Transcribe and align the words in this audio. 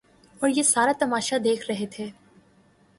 اوریہ 0.41 0.63
سارا 0.63 0.91
تماشہ 0.99 1.35
دیکھ 1.43 1.63
رہے 1.69 1.85
تھے۔ 1.85 2.09